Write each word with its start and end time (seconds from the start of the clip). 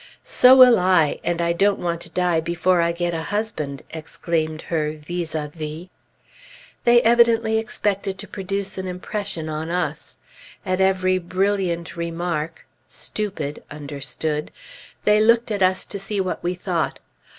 "So 0.25 0.55
will 0.55 0.79
I! 0.79 1.19
and 1.23 1.39
I 1.43 1.53
don't 1.53 1.77
want 1.77 2.01
to 2.01 2.09
die 2.09 2.39
before 2.41 2.81
I 2.81 2.91
get 2.91 3.13
a 3.13 3.21
husband!" 3.21 3.83
exclaimed 3.91 4.63
her 4.63 4.93
vis 4.93 5.33
à 5.35 5.51
vis. 5.53 5.89
They 6.85 7.03
evidently 7.03 7.59
expected 7.59 8.17
to 8.17 8.27
produce 8.27 8.79
an 8.79 8.87
impression 8.87 9.47
on 9.47 9.69
us. 9.69 10.17
At 10.65 10.81
every 10.81 11.19
"brilliant" 11.19 11.95
remark 11.95 12.65
("stupid" 12.89 13.63
understood), 13.69 14.49
they 15.03 15.21
looked 15.21 15.51
at 15.51 15.61
us 15.61 15.85
to 15.85 15.99
see 15.99 16.19
what 16.19 16.41
we 16.43 16.55
thought. 16.55 16.97